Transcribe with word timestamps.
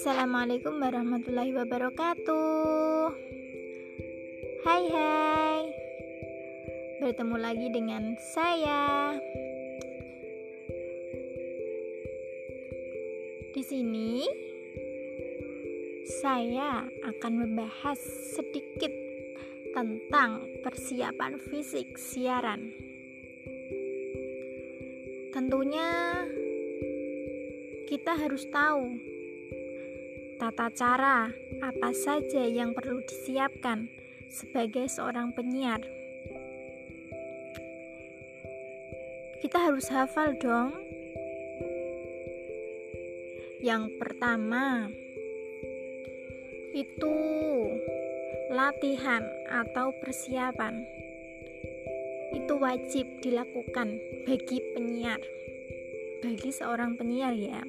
Assalamualaikum 0.00 0.80
warahmatullahi 0.80 1.52
wabarakatuh. 1.60 3.12
Hai 4.64 4.84
hai. 4.88 5.60
Bertemu 7.04 7.36
lagi 7.36 7.68
dengan 7.68 8.16
saya. 8.32 9.12
Di 13.52 13.60
sini 13.60 14.24
saya 16.08 16.88
akan 17.04 17.32
membahas 17.36 18.00
sedikit 18.32 18.96
tentang 19.76 20.48
persiapan 20.64 21.36
fisik 21.36 22.00
siaran. 22.00 22.72
Tentunya 25.28 26.24
kita 27.84 28.16
harus 28.16 28.48
tahu 28.48 29.09
tata 30.40 30.72
cara 30.72 31.28
apa 31.60 31.92
saja 31.92 32.40
yang 32.48 32.72
perlu 32.72 33.04
disiapkan 33.04 33.92
sebagai 34.32 34.88
seorang 34.88 35.36
penyiar. 35.36 35.84
Kita 39.44 39.68
harus 39.68 39.92
hafal 39.92 40.32
dong. 40.40 40.72
Yang 43.60 44.00
pertama 44.00 44.88
itu 46.72 47.16
latihan 48.48 49.20
atau 49.44 49.92
persiapan. 50.00 50.88
Itu 52.32 52.56
wajib 52.56 53.20
dilakukan 53.20 54.00
bagi 54.24 54.64
penyiar. 54.72 55.20
Bagi 56.24 56.48
seorang 56.48 56.96
penyiar 56.96 57.36
ya. 57.36 57.60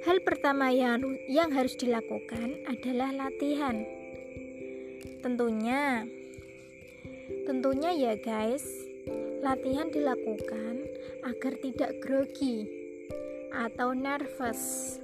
Hal 0.00 0.24
pertama 0.24 0.72
yang, 0.72 1.04
yang 1.28 1.52
harus 1.52 1.76
dilakukan 1.76 2.64
adalah 2.64 3.12
latihan. 3.12 3.84
Tentunya, 5.20 6.08
tentunya 7.44 7.92
ya 7.92 8.16
guys, 8.16 8.64
latihan 9.44 9.92
dilakukan 9.92 10.88
agar 11.20 11.52
tidak 11.60 12.00
grogi 12.00 12.64
atau 13.52 13.92
nervous 13.92 14.96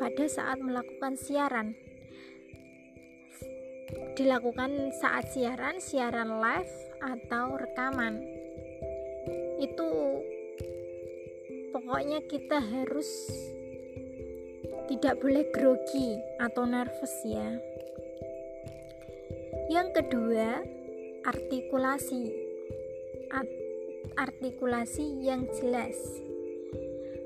pada 0.00 0.24
saat 0.24 0.56
melakukan 0.64 1.12
siaran. 1.20 1.76
Dilakukan 4.16 4.88
saat 4.96 5.28
siaran, 5.36 5.84
siaran 5.84 6.40
live 6.40 6.74
atau 7.04 7.60
rekaman. 7.60 8.24
Itu 9.60 9.88
pokoknya 11.76 12.24
kita 12.24 12.56
harus 12.56 13.08
tidak 14.88 15.20
boleh 15.20 15.44
grogi 15.52 16.16
atau 16.40 16.64
nervous 16.64 17.14
ya. 17.22 17.60
Yang 19.68 20.00
kedua, 20.00 20.64
artikulasi. 21.28 22.48
artikulasi 24.18 25.22
yang 25.22 25.46
jelas. 25.54 25.94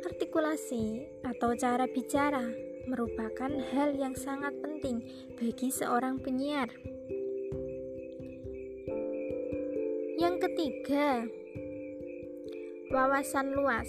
Artikulasi 0.04 1.08
atau 1.24 1.56
cara 1.56 1.88
bicara 1.88 2.52
merupakan 2.84 3.48
hal 3.72 3.96
yang 3.96 4.12
sangat 4.12 4.52
penting 4.60 5.00
bagi 5.40 5.72
seorang 5.72 6.20
penyiar. 6.20 6.68
Yang 10.20 10.36
ketiga, 10.44 11.24
wawasan 12.92 13.56
luas 13.56 13.88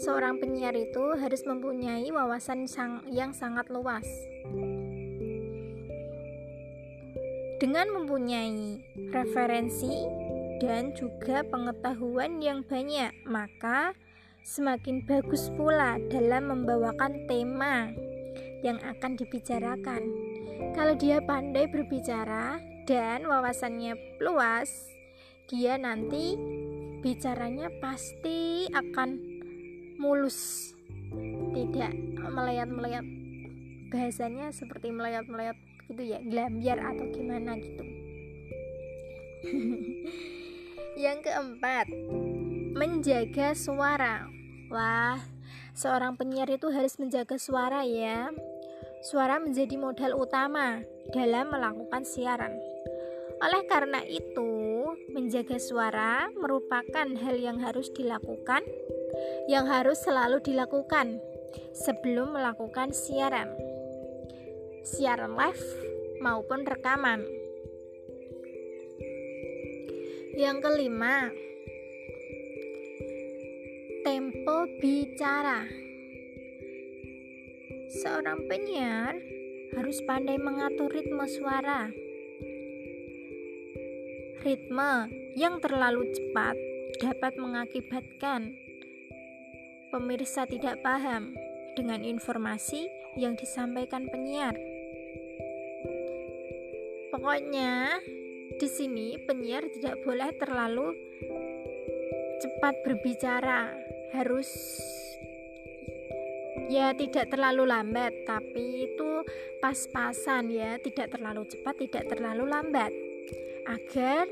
seorang 0.00 0.40
penyiar 0.40 0.72
itu 0.76 1.16
harus 1.16 1.42
mempunyai 1.44 2.08
wawasan 2.08 2.64
sang, 2.64 3.04
yang 3.10 3.34
sangat 3.36 3.68
luas. 3.68 4.06
Dengan 7.60 7.92
mempunyai 7.92 8.80
referensi 9.12 10.08
dan 10.64 10.96
juga 10.96 11.44
pengetahuan 11.44 12.40
yang 12.40 12.64
banyak, 12.64 13.12
maka 13.28 13.92
semakin 14.40 15.04
bagus 15.04 15.52
pula 15.52 16.00
dalam 16.08 16.48
membawakan 16.48 17.28
tema 17.28 17.92
yang 18.64 18.80
akan 18.80 19.16
dibicarakan. 19.16 20.02
Kalau 20.72 20.96
dia 20.96 21.20
pandai 21.20 21.68
berbicara 21.68 22.60
dan 22.88 23.28
wawasannya 23.28 24.20
luas, 24.24 24.68
dia 25.48 25.76
nanti 25.76 26.36
bicaranya 27.00 27.72
pasti 27.80 28.68
akan 28.72 29.39
mulus. 30.00 30.72
Tidak 31.52 31.92
melayat-melayat 32.32 33.04
bahasanya 33.92 34.48
seperti 34.54 34.88
melayat-melayat 34.94 35.58
gitu 35.90 36.02
ya 36.06 36.22
gelambiar 36.24 36.78
atau 36.80 37.04
gimana 37.12 37.58
gitu. 37.60 37.84
Yang 41.04 41.18
keempat 41.28 41.86
menjaga 42.72 43.52
suara. 43.52 44.24
Wah 44.72 45.20
seorang 45.74 46.14
penyiar 46.14 46.48
itu 46.48 46.70
harus 46.72 46.96
menjaga 46.96 47.36
suara 47.36 47.82
ya. 47.84 48.30
Suara 49.00 49.40
menjadi 49.42 49.80
modal 49.80 50.16
utama 50.16 50.84
dalam 51.10 51.50
melakukan 51.50 52.04
siaran. 52.06 52.52
Oleh 53.40 53.64
karena 53.64 54.04
itu 54.04 54.84
menjaga 55.16 55.56
suara 55.56 56.28
merupakan 56.36 57.08
hal 57.08 57.36
yang 57.40 57.56
harus 57.64 57.88
dilakukan 57.96 58.60
yang 59.48 59.66
harus 59.66 59.98
selalu 60.02 60.38
dilakukan 60.44 61.18
sebelum 61.74 62.34
melakukan 62.34 62.94
siaran, 62.94 63.50
siaran 64.86 65.34
live 65.34 65.66
maupun 66.22 66.62
rekaman. 66.62 67.24
Yang 70.36 70.56
kelima, 70.64 71.28
tempo 74.06 74.64
bicara. 74.80 75.68
Seorang 77.90 78.46
penyiar 78.46 79.18
harus 79.76 79.98
pandai 80.06 80.38
mengatur 80.38 80.88
ritme 80.88 81.26
suara. 81.26 81.90
Ritme 84.40 84.92
yang 85.36 85.60
terlalu 85.60 86.08
cepat 86.16 86.56
dapat 87.02 87.36
mengakibatkan 87.36 88.56
pemirsa 89.90 90.46
tidak 90.46 90.78
paham 90.86 91.34
dengan 91.74 92.06
informasi 92.06 92.86
yang 93.18 93.34
disampaikan 93.34 94.06
penyiar. 94.06 94.54
Pokoknya, 97.10 97.98
di 98.54 98.68
sini 98.70 99.18
penyiar 99.26 99.66
tidak 99.74 99.98
boleh 100.06 100.30
terlalu 100.38 100.94
cepat 102.38 102.74
berbicara, 102.86 103.74
harus 104.14 104.48
ya 106.70 106.94
tidak 106.94 107.26
terlalu 107.34 107.66
lambat, 107.66 108.14
tapi 108.24 108.86
itu 108.86 109.26
pas-pasan 109.58 110.54
ya, 110.54 110.78
tidak 110.78 111.10
terlalu 111.10 111.42
cepat, 111.50 111.74
tidak 111.82 112.04
terlalu 112.06 112.46
lambat. 112.46 112.94
Agar 113.66 114.26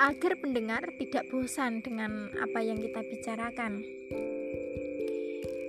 agar 0.00 0.32
pendengar 0.40 0.80
tidak 0.96 1.28
bosan 1.28 1.84
dengan 1.84 2.32
apa 2.40 2.64
yang 2.64 2.80
kita 2.80 3.04
bicarakan. 3.04 3.84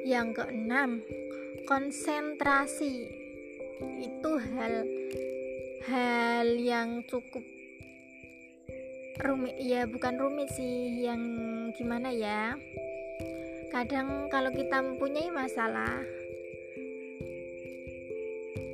Yang 0.08 0.28
keenam, 0.40 1.04
konsentrasi. 1.68 3.12
Itu 4.00 4.40
hal 4.40 4.88
hal 5.84 6.48
yang 6.56 7.04
cukup 7.12 7.44
rumit. 9.20 9.60
Ya 9.60 9.84
bukan 9.84 10.16
rumit 10.16 10.48
sih 10.56 11.04
yang 11.04 11.20
gimana 11.76 12.16
ya? 12.16 12.56
Kadang 13.68 14.32
kalau 14.32 14.56
kita 14.56 14.80
mempunyai 14.80 15.28
masalah 15.28 16.00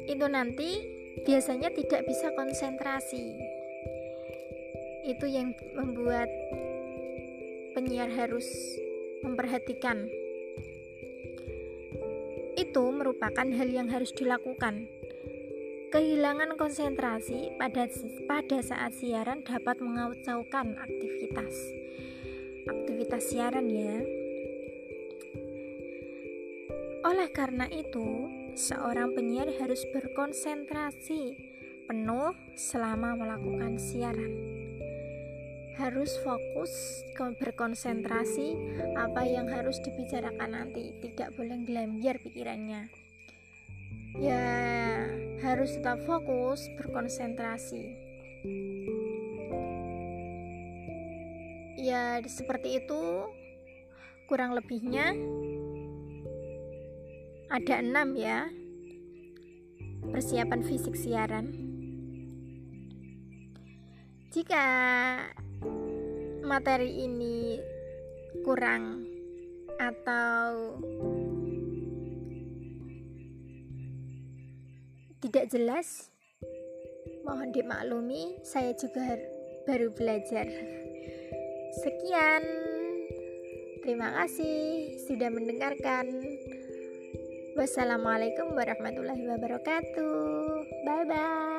itu 0.07 0.25
nanti 0.29 0.85
biasanya 1.25 1.73
tidak 1.73 2.05
bisa 2.07 2.31
konsentrasi 2.37 3.46
itu 5.07 5.23
yang 5.23 5.55
membuat 5.71 6.27
penyiar 7.71 8.11
harus 8.11 8.43
memperhatikan. 9.23 10.11
Itu 12.59 12.91
merupakan 12.91 13.47
hal 13.47 13.69
yang 13.71 13.87
harus 13.87 14.11
dilakukan. 14.11 14.91
Kehilangan 15.87 16.59
konsentrasi 16.59 17.55
pada 17.55 17.87
pada 18.27 18.59
saat 18.59 18.91
siaran 18.91 19.47
dapat 19.47 19.79
mengacaukan 19.79 20.75
aktivitas. 20.75 21.55
Aktivitas 22.67 23.23
siaran 23.31 23.71
ya. 23.71 24.03
Oleh 27.07 27.31
karena 27.31 27.71
itu, 27.71 28.27
seorang 28.59 29.15
penyiar 29.15 29.47
harus 29.63 29.87
berkonsentrasi 29.95 31.39
penuh 31.87 32.35
selama 32.59 33.15
melakukan 33.15 33.79
siaran 33.79 34.46
harus 35.77 36.09
fokus 36.25 36.73
berkonsentrasi 37.17 38.57
apa 38.97 39.21
yang 39.29 39.45
harus 39.45 39.77
dibicarakan 39.85 40.57
nanti. 40.57 40.89
Tidak 40.97 41.37
boleh 41.37 41.61
gelambiar 41.69 42.17
pikirannya. 42.17 42.89
Ya 44.17 44.49
harus 45.45 45.77
tetap 45.77 46.01
fokus 46.09 46.65
berkonsentrasi. 46.81 47.83
Ya 51.77 52.25
seperti 52.25 52.81
itu. 52.81 53.29
Kurang 54.27 54.57
lebihnya 54.57 55.13
ada 57.47 57.79
enam 57.79 58.17
ya. 58.17 58.49
Persiapan 60.09 60.65
fisik 60.65 60.97
siaran. 60.97 61.53
Jika 64.33 64.65
materi 66.47 67.03
ini 67.03 67.59
kurang 68.47 69.03
atau 69.77 70.79
tidak 75.19 75.51
jelas 75.51 76.09
mohon 77.27 77.51
dimaklumi 77.51 78.39
saya 78.41 78.71
juga 78.73 79.19
baru 79.67 79.91
belajar 79.91 80.47
Sekian, 81.77 82.41
terima 83.85 84.09
kasih 84.09 84.97
sudah 85.05 85.29
mendengarkan. 85.29 86.09
Wassalamualaikum 87.53 88.49
warahmatullahi 88.57 89.29
wabarakatuh. 89.29 90.17
Bye 90.81 91.05
bye. 91.05 91.56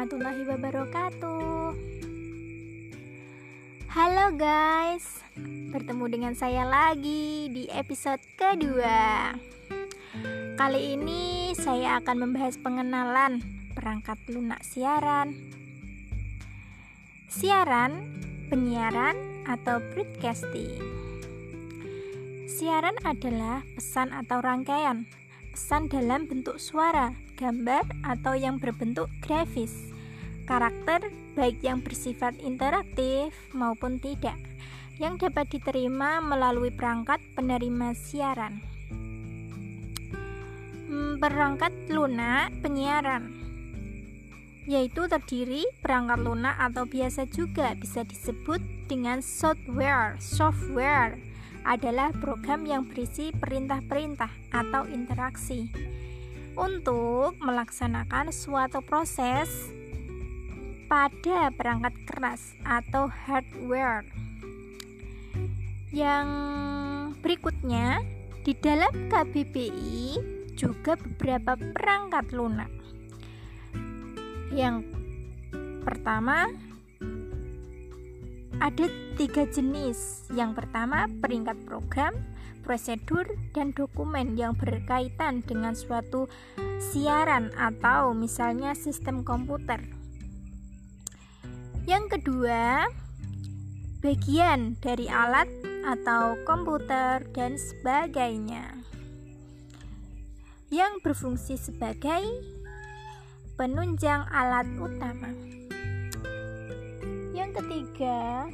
Warahmatullahi 0.00 0.48
wabarakatuh. 0.48 1.76
Halo 3.92 4.26
guys, 4.32 5.20
bertemu 5.76 6.04
dengan 6.08 6.32
saya 6.32 6.64
lagi 6.64 7.52
di 7.52 7.68
episode 7.68 8.24
kedua. 8.32 9.36
Kali 10.56 10.96
ini 10.96 11.52
saya 11.52 12.00
akan 12.00 12.16
membahas 12.16 12.56
pengenalan 12.64 13.44
perangkat 13.76 14.16
lunak 14.32 14.64
siaran. 14.64 15.36
Siaran, 17.28 18.00
penyiaran, 18.48 19.44
atau 19.44 19.84
broadcasting. 19.92 20.80
Siaran 22.48 22.96
adalah 23.04 23.60
pesan 23.76 24.16
atau 24.16 24.40
rangkaian 24.40 25.04
pesan 25.52 25.92
dalam 25.92 26.24
bentuk 26.24 26.56
suara, 26.56 27.12
gambar, 27.36 27.84
atau 28.06 28.38
yang 28.38 28.56
berbentuk 28.56 29.12
grafis 29.20 29.89
karakter 30.50 31.14
baik 31.38 31.62
yang 31.62 31.78
bersifat 31.78 32.34
interaktif 32.42 33.30
maupun 33.54 34.02
tidak 34.02 34.34
yang 34.98 35.14
dapat 35.14 35.46
diterima 35.46 36.18
melalui 36.18 36.74
perangkat 36.74 37.22
penerima 37.38 37.94
siaran. 37.94 38.58
Hmm, 40.90 41.22
perangkat 41.22 41.70
lunak 41.86 42.50
penyiaran 42.66 43.38
yaitu 44.66 45.06
terdiri 45.06 45.66
perangkat 45.82 46.18
lunak 46.18 46.54
atau 46.58 46.86
biasa 46.86 47.26
juga 47.30 47.74
bisa 47.78 48.02
disebut 48.06 48.60
dengan 48.90 49.22
software. 49.22 50.18
Software 50.18 51.18
adalah 51.62 52.10
program 52.18 52.66
yang 52.66 52.86
berisi 52.86 53.34
perintah-perintah 53.34 54.30
atau 54.54 54.86
interaksi 54.90 55.70
untuk 56.54 57.34
melaksanakan 57.40 58.30
suatu 58.30 58.78
proses 58.84 59.79
pada 60.90 61.54
perangkat 61.54 61.94
keras 62.10 62.42
atau 62.66 63.06
hardware. 63.06 64.02
Yang 65.94 66.28
berikutnya, 67.22 68.02
di 68.42 68.58
dalam 68.58 68.90
KBBI 69.06 70.18
juga 70.58 70.98
beberapa 70.98 71.54
perangkat 71.54 72.34
lunak. 72.34 72.72
Yang 74.50 74.82
pertama, 75.86 76.50
ada 78.58 78.86
tiga 79.14 79.46
jenis. 79.46 80.26
Yang 80.34 80.58
pertama, 80.58 81.06
peringkat 81.22 81.70
program, 81.70 82.18
prosedur, 82.66 83.30
dan 83.54 83.70
dokumen 83.70 84.34
yang 84.34 84.58
berkaitan 84.58 85.46
dengan 85.46 85.78
suatu 85.78 86.26
siaran 86.82 87.54
atau 87.54 88.10
misalnya 88.10 88.74
sistem 88.74 89.22
komputer. 89.22 89.99
Yang 91.90 92.22
kedua, 92.22 92.86
bagian 93.98 94.78
dari 94.78 95.10
alat 95.10 95.50
atau 95.82 96.38
komputer 96.46 97.26
dan 97.34 97.58
sebagainya 97.58 98.78
yang 100.70 101.02
berfungsi 101.02 101.58
sebagai 101.58 102.22
penunjang 103.58 104.22
alat 104.30 104.70
utama. 104.78 105.34
Yang 107.34 107.58
ketiga, 107.58 108.46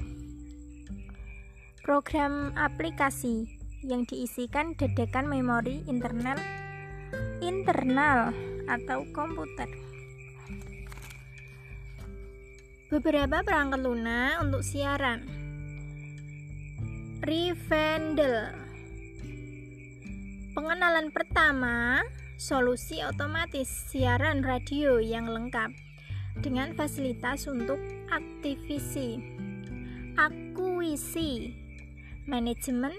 program 1.84 2.56
aplikasi 2.56 3.52
yang 3.84 4.08
diisikan 4.08 4.72
dedekan 4.80 5.28
memori 5.28 5.84
internal 5.84 6.40
internal 7.44 8.32
atau 8.64 9.04
komputer. 9.12 9.85
Beberapa 12.86 13.42
perangkat 13.42 13.82
lunak 13.82 14.38
untuk 14.46 14.62
siaran. 14.62 15.26
Revendel. 17.18 18.54
Pengenalan 20.54 21.10
pertama, 21.10 22.06
solusi 22.38 23.02
otomatis 23.02 23.66
siaran 23.90 24.46
radio 24.46 25.02
yang 25.02 25.26
lengkap 25.26 25.74
dengan 26.46 26.78
fasilitas 26.78 27.50
untuk 27.50 27.82
aktivisi, 28.14 29.18
akuisi, 30.14 31.58
manajemen, 32.30 32.94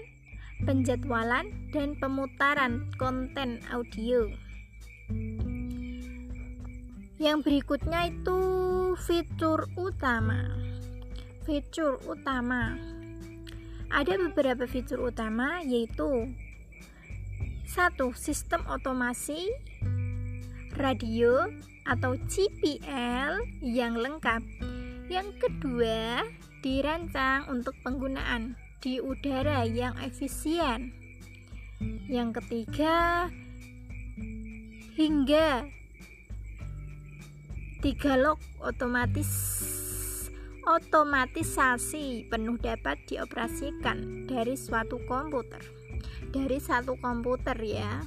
penjadwalan, 0.68 1.48
dan 1.72 1.96
pemutaran 1.96 2.92
konten 3.00 3.64
audio. 3.72 4.28
Yang 7.18 7.50
berikutnya 7.50 8.14
itu 8.14 8.40
fitur 8.94 9.66
utama. 9.74 10.54
Fitur 11.42 11.98
utama. 12.06 12.78
Ada 13.90 14.14
beberapa 14.22 14.70
fitur 14.70 15.10
utama 15.10 15.58
yaitu 15.66 16.30
satu 17.66 18.14
sistem 18.14 18.62
otomasi 18.70 19.50
radio 20.78 21.50
atau 21.90 22.14
CPL 22.30 23.42
yang 23.66 23.98
lengkap. 23.98 24.40
Yang 25.10 25.28
kedua, 25.42 26.22
dirancang 26.62 27.50
untuk 27.50 27.74
penggunaan 27.82 28.54
di 28.78 29.02
udara 29.02 29.66
yang 29.66 29.98
efisien. 30.06 30.94
Yang 32.06 32.38
ketiga, 32.38 33.26
hingga 34.94 35.77
Dialog 37.78 38.42
otomatis 38.58 39.30
otomatisasi 40.66 42.26
penuh 42.26 42.58
dapat 42.58 42.98
dioperasikan 43.06 44.26
dari 44.26 44.58
suatu 44.58 44.98
komputer. 45.06 45.62
Dari 46.34 46.58
satu 46.58 46.98
komputer 46.98 47.54
ya. 47.62 48.02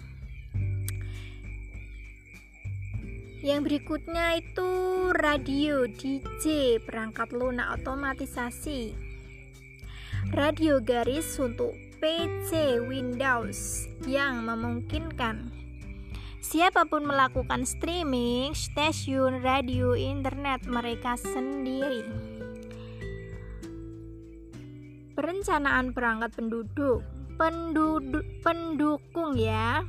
Yang 3.40 3.60
berikutnya 3.64 4.44
itu 4.44 4.70
radio 5.16 5.88
DJ 5.88 6.76
perangkat 6.84 7.32
lunak 7.32 7.80
otomatisasi. 7.80 8.92
Radio 10.36 10.84
garis 10.84 11.40
untuk 11.40 11.72
PC 12.04 12.76
Windows 12.84 13.88
yang 14.04 14.44
memungkinkan 14.44 15.61
Siapa 16.52 16.84
pun 16.84 17.08
melakukan 17.08 17.64
streaming, 17.64 18.52
stasiun 18.52 19.40
radio, 19.40 19.96
internet 19.96 20.68
mereka 20.68 21.16
sendiri. 21.16 22.04
Perencanaan 25.16 25.96
perangkat 25.96 26.36
penduduk, 26.36 27.08
penduduk 27.40 28.28
pendukung 28.44 29.40
ya. 29.40 29.88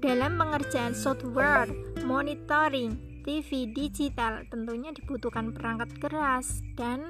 Dalam 0.00 0.40
pengerjaan 0.40 0.96
software, 0.96 1.68
monitoring, 2.08 2.96
TV 3.20 3.68
digital 3.68 4.48
tentunya 4.48 4.96
dibutuhkan 4.96 5.52
perangkat 5.52 5.92
keras 6.00 6.64
dan 6.72 7.04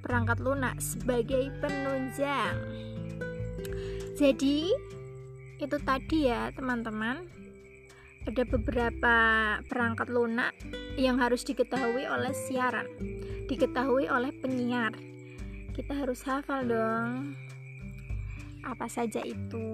perangkat 0.00 0.40
lunak 0.40 0.80
sebagai 0.80 1.52
penunjang. 1.60 2.56
Jadi, 4.16 4.72
itu 5.60 5.76
tadi 5.84 6.32
ya, 6.32 6.48
teman-teman. 6.56 7.36
Ada 8.28 8.44
beberapa 8.44 9.16
perangkat 9.64 10.12
lunak 10.12 10.52
yang 11.00 11.16
harus 11.16 11.48
diketahui 11.48 12.04
oleh 12.04 12.36
siaran, 12.36 12.84
diketahui 13.48 14.04
oleh 14.04 14.36
penyiar. 14.36 14.92
Kita 15.72 15.96
harus 15.96 16.20
hafal 16.28 16.68
dong. 16.68 17.32
Apa 18.68 18.84
saja 18.84 19.24
itu? 19.24 19.64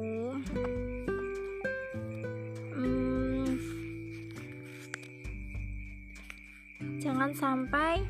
jangan 7.05 7.31
sampai 7.37 8.01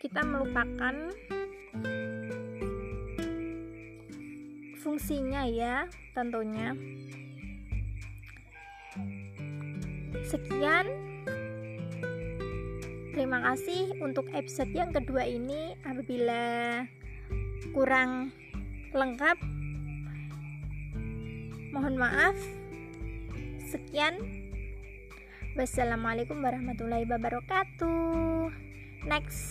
kita 0.00 0.24
melupakan 0.24 1.12
fungsinya 4.80 5.44
ya 5.44 5.84
tentunya 6.16 6.72
sekian 10.30 10.86
terima 13.10 13.42
kasih 13.50 13.98
untuk 13.98 14.30
episode 14.30 14.70
yang 14.70 14.94
kedua 14.94 15.26
ini 15.26 15.74
apabila 15.82 16.86
kurang 17.74 18.30
lengkap 18.94 19.36
mohon 21.74 21.98
maaf 21.98 22.38
sekian 23.66 24.40
Wassalamualaikum 25.58 26.38
warahmatullahi 26.46 27.10
wabarakatuh. 27.10 28.54
Next 29.02 29.50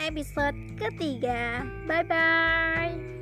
episode 0.00 0.56
ketiga. 0.80 1.60
Bye 1.84 2.06
bye. 2.08 3.15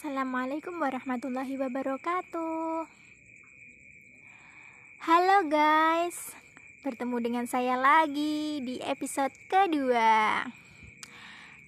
Assalamualaikum 0.00 0.80
warahmatullahi 0.80 1.60
wabarakatuh. 1.60 2.88
Halo 5.04 5.38
guys, 5.44 6.32
bertemu 6.80 7.16
dengan 7.20 7.44
saya 7.44 7.76
lagi 7.76 8.64
di 8.64 8.80
episode 8.80 9.28
kedua. 9.52 10.48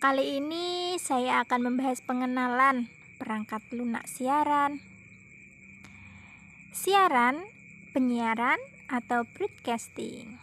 Kali 0.01 0.41
ini 0.41 0.97
saya 0.97 1.45
akan 1.45 1.61
membahas 1.61 2.01
pengenalan 2.01 2.89
perangkat 3.21 3.61
lunak 3.69 4.09
siaran. 4.09 4.81
Siaran, 6.73 7.37
penyiaran, 7.93 8.57
atau 8.89 9.29
broadcasting. 9.37 10.41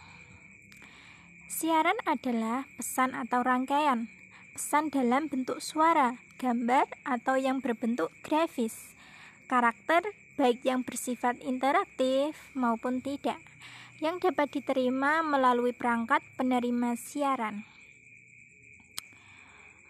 Siaran 1.50 1.98
adalah 2.06 2.70
pesan 2.78 3.18
atau 3.18 3.42
rangkaian, 3.42 4.06
pesan 4.54 4.94
dalam 4.94 5.26
bentuk 5.26 5.58
suara, 5.58 6.29
gambar, 6.40 6.88
atau 7.04 7.36
yang 7.36 7.60
berbentuk 7.60 8.08
grafis, 8.24 8.96
karakter 9.44 10.00
baik 10.40 10.64
yang 10.64 10.80
bersifat 10.80 11.36
interaktif 11.44 12.32
maupun 12.56 13.04
tidak, 13.04 13.36
yang 14.00 14.16
dapat 14.16 14.48
diterima 14.48 15.20
melalui 15.20 15.76
perangkat 15.76 16.24
penerima 16.40 16.96
siaran. 16.96 17.68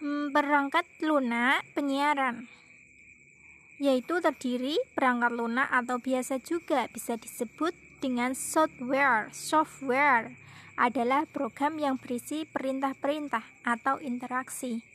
Hmm, 0.03 0.35
perangkat 0.35 0.83
lunak 0.99 1.63
penyiaran 1.71 2.51
yaitu 3.81 4.21
terdiri 4.21 4.77
perangkat 4.93 5.33
lunak 5.33 5.65
atau 5.73 5.97
biasa 5.97 6.37
juga 6.37 6.85
bisa 6.93 7.17
disebut 7.17 7.73
dengan 7.97 8.37
software. 8.37 9.33
Software 9.33 10.37
adalah 10.77 11.25
program 11.25 11.81
yang 11.81 11.97
berisi 11.97 12.45
perintah-perintah 12.45 13.41
atau 13.65 13.97
interaksi 13.97 14.85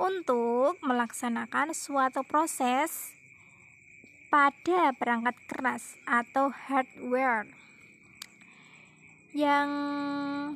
untuk 0.00 0.80
melaksanakan 0.80 1.76
suatu 1.76 2.24
proses 2.24 3.12
pada 4.32 4.96
perangkat 4.96 5.36
keras 5.44 6.00
atau 6.08 6.48
hardware. 6.48 7.44
Yang 9.36 9.68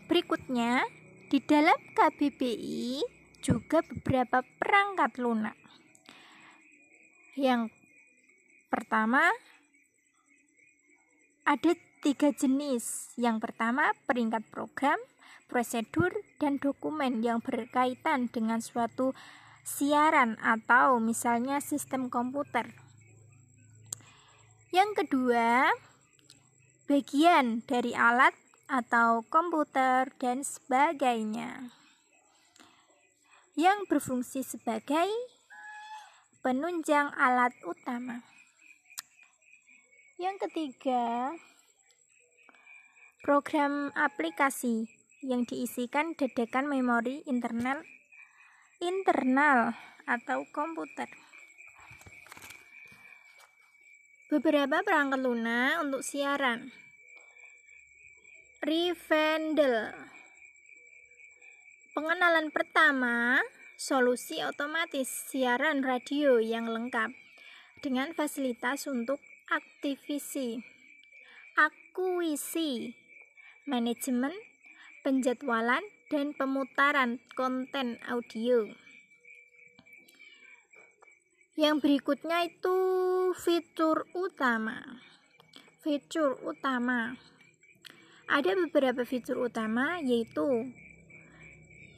berikutnya, 0.09 0.89
di 1.29 1.45
dalam 1.45 1.77
KBBI 1.93 3.05
juga 3.45 3.85
beberapa 3.85 4.41
perangkat 4.57 5.21
lunak 5.21 5.61
yang 7.35 7.67
pertama 8.71 9.27
ada 11.43 11.73
tiga 11.99 12.31
jenis. 12.31 13.11
Yang 13.19 13.51
pertama 13.51 13.91
peringkat 14.07 14.47
program, 14.55 14.99
prosedur, 15.47 16.11
dan 16.37 16.61
dokumen 16.61 17.25
yang 17.25 17.41
berkaitan 17.41 18.29
dengan 18.29 18.61
suatu 18.61 19.17
siaran 19.65 20.37
atau 20.45 21.01
misalnya 21.01 21.59
sistem 21.65 22.13
komputer. 22.13 22.69
Yang 24.75 25.07
kedua, 25.07 25.73
bagian 26.85 27.65
dari 27.65 27.97
alat 27.97 28.37
atau 28.69 29.25
komputer 29.29 30.13
dan 30.21 30.45
sebagainya 30.45 31.73
yang 33.55 33.87
berfungsi 33.87 34.43
sebagai 34.43 35.07
penunjang 36.43 37.15
alat 37.15 37.55
utama. 37.63 38.27
Yang 40.19 40.51
ketiga, 40.51 41.31
program 43.23 43.95
aplikasi 43.95 44.91
yang 45.25 45.49
diisikan 45.49 46.13
dedekan 46.13 46.69
memori 46.69 47.25
internal 47.25 47.81
internal 48.85 49.73
atau 50.05 50.45
komputer. 50.53 51.09
Beberapa 54.29 54.85
perangkat 54.85 55.21
lunak 55.25 55.81
untuk 55.81 56.05
siaran. 56.05 56.69
Rivendell. 58.65 59.93
Pengenalan 61.95 62.51
pertama 62.51 63.39
solusi 63.79 64.43
otomatis 64.43 65.07
siaran 65.07 65.85
radio 65.85 66.41
yang 66.43 66.67
lengkap 66.67 67.13
dengan 67.85 68.17
fasilitas 68.17 68.89
untuk 68.89 69.21
aktivisi, 69.53 70.65
akuisi, 71.55 72.97
manajemen, 73.69 74.33
penjadwalan, 75.05 75.85
dan 76.15 76.37
pemutaran 76.37 77.21
konten 77.35 77.99
audio. 78.07 78.69
Yang 81.55 81.77
berikutnya 81.87 82.51
itu 82.51 82.77
fitur 83.39 84.07
utama. 84.15 84.83
Fitur 85.83 86.39
utama. 86.43 87.15
Ada 88.27 88.57
beberapa 88.57 89.05
fitur 89.05 89.47
utama 89.47 90.01
yaitu 90.01 90.73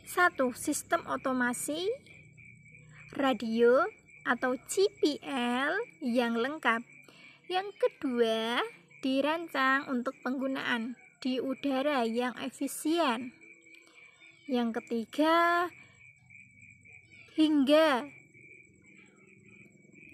satu, 0.06 0.52
sistem 0.56 1.06
otomasi 1.06 1.86
radio 3.14 3.86
atau 4.26 4.58
CPL 4.58 5.72
yang 6.02 6.34
lengkap. 6.36 6.82
Yang 7.46 7.68
kedua, 7.78 8.60
dirancang 9.00 9.86
untuk 9.86 10.18
penggunaan 10.26 10.98
di 11.20 11.40
udara 11.40 12.04
yang 12.04 12.36
efisien. 12.40 13.32
Yang 14.46 14.78
ketiga, 14.82 15.66
hingga 17.34 18.06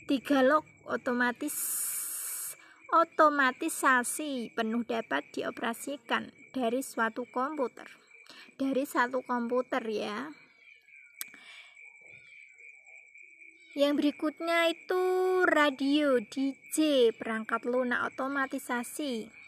tiga 0.08 0.40
log 0.40 0.64
otomatis 0.88 1.54
otomatisasi 2.92 4.52
penuh 4.56 4.84
dapat 4.84 5.24
dioperasikan 5.32 6.32
dari 6.52 6.80
suatu 6.80 7.28
komputer. 7.28 7.88
Dari 8.56 8.84
satu 8.84 9.24
komputer 9.24 9.80
ya. 9.88 10.28
Yang 13.72 13.92
berikutnya 13.96 14.68
itu 14.68 15.02
radio 15.48 16.20
DJ 16.20 17.08
perangkat 17.16 17.64
lunak 17.64 18.12
otomatisasi 18.12 19.41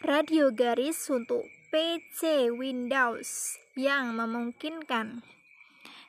radio 0.00 0.48
garis 0.48 0.96
untuk 1.12 1.44
PC 1.68 2.48
Windows 2.56 3.60
yang 3.76 4.16
memungkinkan. 4.16 5.20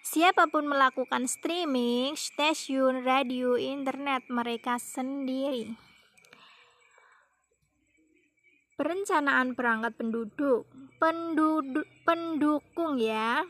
Siapa 0.02 0.48
pun 0.48 0.66
melakukan 0.66 1.28
streaming 1.28 2.16
stasiun 2.16 3.04
radio 3.04 3.60
internet 3.60 4.26
mereka 4.32 4.80
sendiri. 4.80 5.76
Perencanaan 8.80 9.60
perangkat 9.60 9.94
penduduk. 10.00 10.66
Penduduk 10.98 11.86
pendukung 12.08 12.96
ya. 12.96 13.44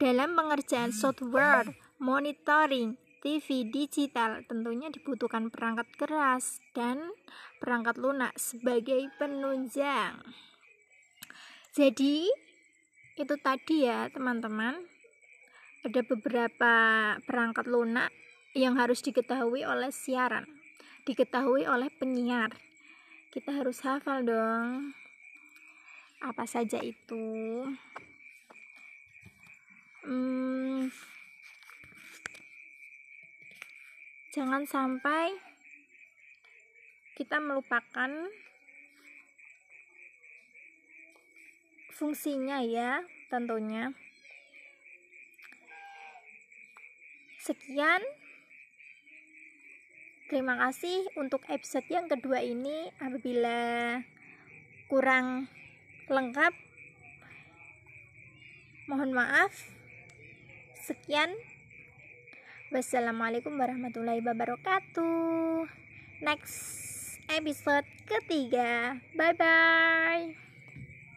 Dalam 0.00 0.32
pengerjaan 0.32 0.90
software 0.90 1.76
monitoring 2.00 2.98
TV 3.24 3.72
digital 3.72 4.44
tentunya 4.44 4.92
dibutuhkan 4.92 5.48
perangkat 5.48 5.88
keras 5.96 6.60
dan 6.76 7.08
perangkat 7.56 7.96
lunak 7.96 8.36
sebagai 8.36 9.00
penunjang. 9.16 10.20
Jadi, 11.72 12.28
itu 13.16 13.34
tadi 13.40 13.88
ya, 13.88 14.12
teman-teman. 14.12 14.76
Ada 15.88 16.04
beberapa 16.04 16.72
perangkat 17.24 17.64
lunak 17.64 18.12
yang 18.52 18.76
harus 18.76 19.00
diketahui 19.00 19.64
oleh 19.64 19.88
siaran, 19.88 20.44
diketahui 21.08 21.64
oleh 21.64 21.88
penyiar. 21.96 22.52
Kita 23.32 23.56
harus 23.56 23.80
hafal 23.88 24.20
dong. 24.28 24.92
Apa 26.20 26.44
saja 26.44 26.76
itu? 26.84 27.64
Hmm, 30.04 30.92
jangan 34.34 34.66
sampai 34.66 35.30
kita 37.14 37.38
melupakan 37.38 38.10
fungsinya 41.94 42.58
ya 42.66 43.06
tentunya. 43.30 43.94
Sekian. 47.38 48.02
Terima 50.26 50.58
kasih 50.58 51.06
untuk 51.14 51.46
episode 51.46 51.86
yang 51.86 52.10
kedua 52.10 52.42
ini. 52.42 52.90
Apabila 52.98 54.02
kurang 54.90 55.46
lengkap 56.10 56.50
mohon 58.90 59.14
maaf. 59.14 59.54
Sekian 60.82 61.53
Wassalamualaikum 62.74 63.54
warahmatullahi 63.54 64.18
wabarakatuh. 64.18 65.70
Next 66.26 66.58
episode 67.30 67.86
ketiga. 68.02 68.98
Bye 69.14 69.34
bye. 69.38 70.34